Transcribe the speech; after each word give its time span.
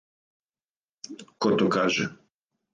Ко 1.41 1.49
то 1.57 1.69
каже. 1.77 2.05